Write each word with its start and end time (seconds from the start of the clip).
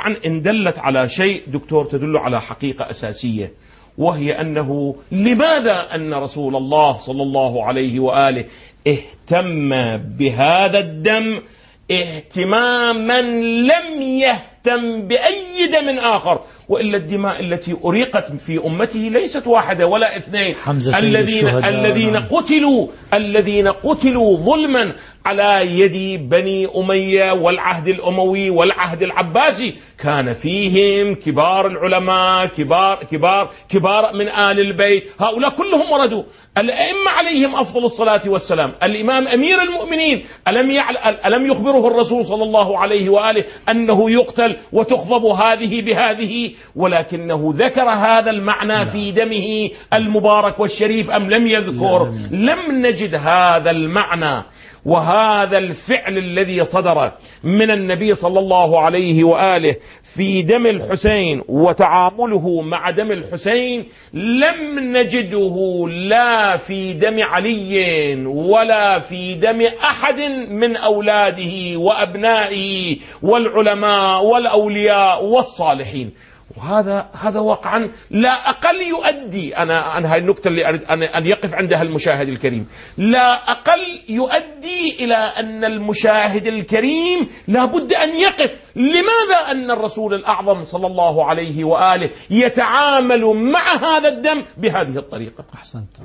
واقعا 0.00 0.16
إن 0.26 0.42
دلت 0.42 0.78
على 0.78 1.08
شيء 1.08 1.42
دكتور 1.46 1.84
تدل 1.84 2.16
على 2.16 2.40
حقيقة 2.40 2.90
أساسية 2.90 3.52
وهي 3.98 4.40
أنه 4.40 4.96
لماذا 5.12 5.94
أن 5.94 6.14
رسول 6.14 6.56
الله 6.56 6.96
صلى 6.96 7.22
الله 7.22 7.64
عليه 7.64 8.00
وآله 8.00 8.44
اهتم 8.88 9.68
بهذا 9.96 10.78
الدم؟ 10.78 11.42
اهتماما 11.90 13.20
لم 13.20 14.02
يهتم 14.02 14.50
بأي 14.66 15.66
دم 15.72 15.98
آخر 15.98 16.40
وإلا 16.68 16.96
الدماء 16.96 17.40
التي 17.40 17.76
أريقت 17.84 18.32
في 18.32 18.58
أمته 18.66 18.98
ليست 18.98 19.46
واحدة 19.46 19.86
ولا 19.86 20.16
اثنين. 20.16 20.54
حمزة 20.54 20.98
الذين 20.98 21.48
الذين 21.48 22.12
نعم. 22.12 22.22
قتلوا 22.30 22.86
الذين 23.14 23.68
قتلوا 23.68 24.36
ظلما 24.36 24.94
على 25.26 25.78
يد 25.80 26.28
بني 26.28 26.68
أمية 26.76 27.32
والعهد 27.32 27.88
الأموي 27.88 28.50
والعهد 28.50 29.02
العباسي. 29.02 29.74
كان 29.98 30.32
فيهم 30.32 31.14
كبار 31.14 31.66
العلماء 31.66 32.46
كبار 32.46 33.04
كبار 33.04 33.50
كبار 33.68 34.12
من 34.14 34.28
آل 34.28 34.60
البيت. 34.60 35.10
هؤلاء 35.20 35.50
كلهم 35.50 35.90
وردوا. 35.90 36.22
الأئمة 36.58 37.10
عليهم 37.10 37.54
أفضل 37.54 37.84
الصلاة 37.84 38.22
والسلام. 38.26 38.74
الإمام 38.82 39.28
أمير 39.28 39.62
المؤمنين 39.62 40.24
ألم, 40.48 40.70
يعل... 40.70 40.96
ألم 41.26 41.46
يخبره 41.46 41.86
الرسول 41.86 42.26
صلى 42.26 42.42
الله 42.42 42.78
عليه 42.78 43.08
وآله 43.08 43.44
أنه 43.68 44.10
يقتل 44.10 44.49
وتخضب 44.72 45.24
هذه 45.24 45.82
بهذه 45.82 46.50
ولكنه 46.76 47.54
ذكر 47.56 47.88
هذا 47.88 48.30
المعنى 48.30 48.72
نعم. 48.72 48.84
في 48.84 49.10
دمه 49.10 49.70
المبارك 49.92 50.60
والشريف 50.60 51.10
أم 51.10 51.30
لم 51.30 51.46
يذكر؟ 51.46 52.12
لم 52.30 52.86
نجد 52.86 53.14
هذا 53.14 53.70
المعنى. 53.70 54.44
وهذا 54.84 55.58
الفعل 55.58 56.18
الذي 56.18 56.64
صدر 56.64 57.12
من 57.44 57.70
النبي 57.70 58.14
صلى 58.14 58.38
الله 58.38 58.80
عليه 58.80 59.24
وآله 59.24 59.76
في 60.02 60.42
دم 60.42 60.66
الحسين 60.66 61.42
وتعامله 61.48 62.60
مع 62.60 62.90
دم 62.90 63.12
الحسين 63.12 63.88
لم 64.14 64.78
نجده 64.96 65.86
لا 65.88 66.56
في 66.56 66.92
دم 66.92 67.16
علي 67.22 68.14
ولا 68.26 68.98
في 68.98 69.34
دم 69.34 69.66
أحد 69.84 70.20
من 70.50 70.76
أولاده 70.76 71.76
وأبنائه 71.76 72.96
والعلماء 73.22 74.24
والأولياء 74.24 75.24
والصالحين. 75.24 76.12
وهذا 76.56 77.08
هذا 77.12 77.40
واقعا 77.40 77.90
لا 78.10 78.50
أقل 78.50 78.82
يؤدي 78.82 79.56
أنا 79.56 79.78
عن 79.78 80.06
هذه 80.06 80.18
النقطة 80.18 80.48
اللي 80.48 80.68
أريد 80.68 80.82
أن 80.90 81.26
يقف 81.26 81.54
عندها 81.54 81.82
المشاهد 81.82 82.28
الكريم. 82.28 82.68
لا 82.98 83.34
أقل 83.34 83.89
يؤدي 84.10 85.04
إلى 85.04 85.14
أن 85.14 85.64
المشاهد 85.64 86.46
الكريم 86.46 87.28
لابد 87.48 87.92
أن 87.92 88.08
يقف. 88.16 88.56
لماذا 88.76 89.50
أن 89.50 89.70
الرسول 89.70 90.14
الأعظم 90.14 90.62
صلى 90.62 90.86
الله 90.86 91.24
عليه 91.24 91.64
وآله 91.64 92.10
يتعامل 92.30 93.24
مع 93.52 93.74
هذا 93.82 94.08
الدم 94.08 94.44
بهذه 94.56 94.96
الطريقة؟ 94.96 95.44
أحسنت. 95.54 95.96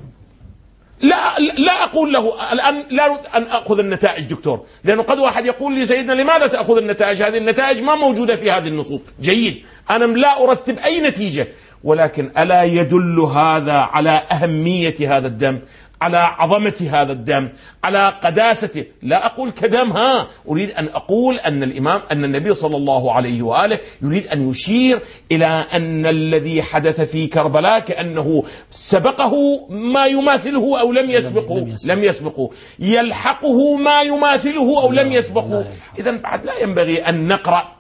لا 1.02 1.40
لا 1.40 1.84
أقول 1.84 2.14
له 2.14 2.54
الآن 2.54 2.84
لا 2.90 3.38
أن 3.38 3.44
أخذ 3.44 3.80
النتائج 3.80 4.26
دكتور. 4.26 4.66
لأنه 4.84 5.04
قد 5.04 5.20
واحد 5.20 5.46
يقول 5.46 5.76
لي 5.76 5.86
سيدنا 5.86 6.14
لماذا 6.14 6.48
تأخذ 6.48 6.78
النتائج؟ 6.78 7.24
هذه 7.24 7.38
النتائج 7.38 7.82
ما 7.82 7.96
موجودة 7.96 8.36
في 8.36 8.52
هذه 8.52 8.68
النصوص. 8.68 9.02
جيد. 9.22 9.66
أنا 9.90 10.06
لا 10.06 10.44
أرتب 10.44 10.78
أي 10.78 11.02
نتيجة. 11.02 11.48
ولكن 11.84 12.32
ألا 12.38 12.64
يدل 12.64 13.20
هذا 13.20 13.74
على 13.74 14.24
أهمية 14.32 14.96
هذا 15.18 15.28
الدم؟ 15.28 15.60
على 16.02 16.18
عظمة 16.18 16.90
هذا 16.92 17.12
الدم 17.12 17.50
على 17.84 18.14
قداسته. 18.24 18.86
لا 19.02 19.26
أقول 19.26 19.52
كدم 19.52 19.92
ها. 19.92 20.28
أريد 20.50 20.72
أن 20.72 20.88
أقول 20.88 21.40
أن 21.40 21.64
الإمام 21.64 22.02
أن 22.12 22.24
النبي 22.24 22.54
صلى 22.54 22.78
الله 22.78 23.14
عليه 23.14 23.42
وآله 23.42 23.80
يريد 24.02 24.28
أن 24.28 24.50
يشير 24.50 25.00
إلى 25.32 25.66
أن 25.74 26.06
الذي 26.06 26.64
حدث 26.64 27.02
في 27.02 27.28
كربلاء 27.28 27.80
كأنه 27.80 28.44
سبقه 28.72 29.34
ما 29.70 30.06
يماثله 30.06 30.80
أو 30.82 30.92
لم 30.92 31.10
يسبقه. 31.10 31.60
لم 31.86 32.04
يسبقه. 32.04 32.50
يلحقه 32.80 33.76
ما 33.76 34.02
يماثله 34.02 34.82
أو 34.82 34.92
لم 34.92 35.12
يسبقه. 35.12 35.66
إذا 36.00 36.12
بعد 36.12 36.46
لا 36.46 36.60
ينبغي 36.60 36.98
أن 36.98 37.28
نقرأ 37.28 37.75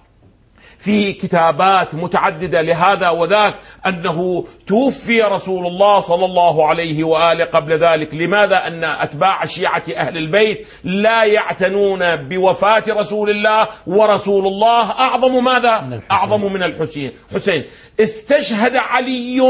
في 0.79 1.13
كتابات 1.13 1.95
متعددة 1.95 2.61
لهذا 2.61 3.09
وذاك 3.09 3.55
أنه 3.87 4.47
توفي 4.67 5.21
رسول 5.21 5.67
الله 5.67 5.99
صلى 5.99 6.25
الله 6.25 6.67
عليه 6.67 7.03
وآله 7.03 7.45
قبل 7.45 7.73
ذلك، 7.73 8.13
لماذا؟ 8.13 8.67
أن 8.67 8.83
أتباع 8.83 9.45
شيعة 9.45 9.83
أهل 9.95 10.17
البيت 10.17 10.67
لا 10.83 11.23
يعتنون 11.23 12.15
بوفاة 12.15 12.83
رسول 12.89 13.29
الله 13.29 13.67
ورسول 13.87 14.47
الله. 14.47 14.91
أعظم 14.91 15.43
ماذا؟ 15.43 16.01
أعظم 16.11 16.53
من 16.53 16.63
الحسين، 16.63 17.11
حسين. 17.35 17.65
استشهد 17.99 18.75
علي 18.75 19.41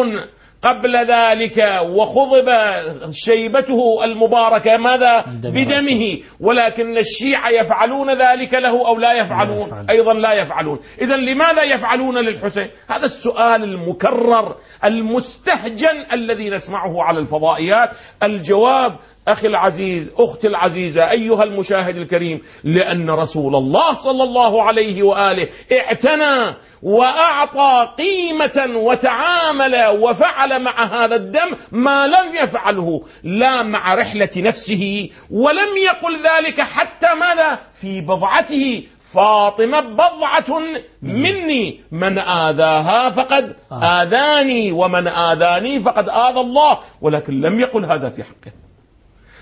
قبل 0.65 0.97
ذلك 0.97 1.79
وخضب 1.83 2.49
شيبته 3.11 4.03
المباركة. 4.03 4.77
ماذا؟ 4.77 5.25
بدمه. 5.27 6.17
ولكن 6.39 6.97
الشيعة 6.97 7.49
يفعلون 7.49 8.09
ذلك 8.09 8.53
له 8.53 8.87
أو 8.87 8.97
لا 8.97 9.13
يفعلون. 9.13 9.85
أيضا 9.89 10.13
لا 10.13 10.33
يفعلون. 10.33 10.79
إذا 11.01 11.17
لماذا 11.17 11.63
يفعلون 11.63 12.17
للحسين؟ 12.17 12.69
هذا 12.87 13.05
السؤال 13.05 13.63
المكرر 13.63 14.55
المستهجن 14.83 16.05
الذي 16.13 16.49
نسمعه 16.49 17.03
على 17.03 17.19
الفضائيات. 17.19 17.89
الجواب 18.23 18.97
أخي 19.27 19.47
العزيز 19.47 20.11
أختي 20.17 20.47
العزيزة 20.47 21.11
أيها 21.11 21.43
المشاهد 21.43 21.97
الكريم 21.97 22.41
لأن 22.63 23.09
رسول 23.09 23.55
الله 23.55 23.95
صلى 23.95 24.23
الله 24.23 24.63
عليه 24.63 25.03
وآله 25.03 25.47
اعتنى 25.71 26.55
وأعطى 26.83 27.93
قيمة 27.97 28.77
وتعامل 28.77 29.85
وفعل 29.99 30.63
مع 30.63 31.03
هذا 31.03 31.15
الدم 31.15 31.51
ما 31.71 32.07
لم 32.07 32.35
يفعله 32.43 33.05
لا 33.23 33.63
مع 33.63 33.93
رحلة 33.93 34.29
نفسه 34.37 35.09
ولم 35.31 35.77
يقل 35.85 36.15
ذلك 36.15 36.61
حتى 36.61 37.07
ماذا؟ 37.19 37.59
في 37.73 38.01
بضعته. 38.01 38.83
فاطمة 39.13 39.79
بضعة 39.79 40.59
مني 41.01 41.81
من 41.91 42.19
آذاها 42.19 43.09
فقد 43.09 43.55
آه. 43.71 44.01
آذاني 44.01 44.71
ومن 44.71 45.07
آذاني 45.07 45.79
فقد 45.79 46.09
آذى 46.09 46.39
الله 46.39 46.79
ولكن 47.01 47.41
لم 47.41 47.59
يقل 47.59 47.85
هذا 47.85 48.09
في 48.09 48.23
حقه. 48.23 48.64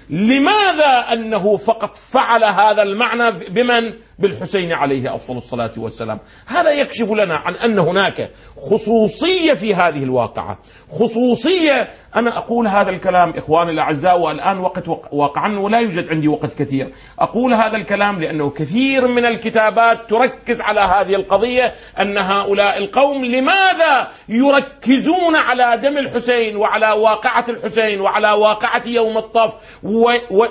لماذا 0.09 1.05
أنه 1.13 1.57
فقط 1.57 1.95
فعل 1.95 2.43
هذا 2.43 2.83
المعنى 2.83 3.31
بمن؟ 3.49 3.93
بالحسين 4.19 4.73
عليه 4.73 5.15
أفضل 5.15 5.37
الصلاة 5.37 5.71
والسلام، 5.77 6.19
هذا 6.45 6.71
يكشف 6.71 7.11
لنا 7.11 7.35
عن 7.37 7.55
أن 7.55 7.79
هناك 7.79 8.31
خصوصية 8.57 9.53
في 9.53 9.73
هذه 9.75 10.03
الواقعة، 10.03 10.59
خصوصية 10.89 11.89
أنا 12.15 12.37
أقول 12.37 12.67
هذا 12.67 12.89
الكلام 12.89 13.29
إخواني 13.37 13.71
الأعزاء 13.71 14.19
والآن 14.19 14.59
وقت 14.59 14.83
واقعا 15.11 15.59
ولا 15.59 15.79
يوجد 15.79 16.09
عندي 16.09 16.27
وقت 16.27 16.53
كثير، 16.53 16.93
أقول 17.19 17.53
هذا 17.53 17.77
الكلام 17.77 18.21
لأنه 18.21 18.49
كثير 18.49 19.07
من 19.07 19.25
الكتابات 19.25 20.09
تركز 20.09 20.61
على 20.61 20.79
هذه 20.79 21.15
القضية 21.15 21.73
أن 21.99 22.17
هؤلاء 22.17 22.77
القوم 22.77 23.25
لماذا 23.25 24.07
يركزون 24.29 25.35
على 25.35 25.77
دم 25.77 25.97
الحسين 25.97 26.57
وعلى 26.57 26.91
واقعة 26.91 27.45
الحسين 27.49 28.01
وعلى 28.01 28.31
واقعة 28.31 28.83
يوم 28.85 29.17
الطف 29.17 29.53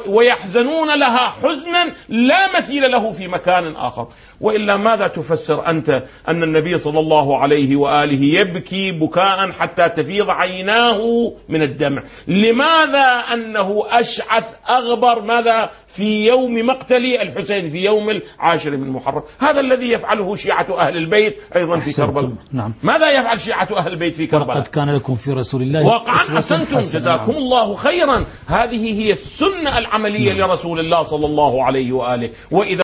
ويحزنون 0.08 0.98
لها 0.98 1.28
حزنا 1.28 1.94
لا 2.08 2.58
مثيل 2.58 2.82
له 2.82 3.10
في 3.10 3.28
مكان 3.28 3.76
آخر. 3.76 4.08
وإلا 4.40 4.76
ماذا 4.76 5.06
تفسر 5.06 5.66
أنت 5.66 6.02
أن 6.28 6.42
النبي 6.42 6.78
صلى 6.78 6.98
الله 6.98 7.38
عليه 7.38 7.76
وآله 7.76 8.24
يبكي 8.24 8.92
بكاء 8.92 9.50
حتى 9.50 9.88
تفيض 9.88 10.26
عيناه 10.30 11.32
من 11.48 11.62
الدمع؟ 11.62 12.02
لماذا 12.28 13.24
أنه 13.32 13.82
أشعث 13.90 14.54
أغبر 14.70 15.22
ماذا 15.22 15.70
في 15.86 16.26
يوم 16.26 16.66
مقتل 16.66 17.04
الحسين 17.22 17.68
في 17.68 17.84
يوم 17.84 18.10
العاشر 18.10 18.76
من 18.76 18.90
محرم؟ 18.90 19.22
هذا 19.38 19.60
الذي 19.60 19.90
يفعله 19.92 20.36
شيعة 20.36 20.66
أهل 20.78 20.96
البيت 20.96 21.36
أيضا 21.56 21.78
في 21.78 21.92
كربلاء. 21.92 22.32
نعم. 22.52 22.74
ماذا 22.82 23.10
يفعل 23.10 23.40
شيعة 23.40 23.68
أهل 23.76 23.92
البيت 23.92 24.14
في 24.14 24.26
كربلاء؟ 24.26 24.56
وقد 24.56 24.66
كان 24.66 24.94
لكم 24.96 25.14
في 25.14 25.30
رسول 25.30 25.62
الله 25.62 25.86
واقعا 25.86 26.16
أحسنتم 26.16 26.78
جزاكم. 26.78 27.32
الله 27.32 27.74
خيرا. 27.74 28.24
هذه 28.46 29.00
هي 29.00 29.12
السنة 29.32 29.78
العملية 29.78 30.32
نعم. 30.32 30.50
لرسول 30.50 30.80
الله 30.80 31.02
صلى 31.02 31.26
الله 31.26 31.64
عليه 31.64 31.92
وآله 31.92 32.30
وإذا 32.50 32.80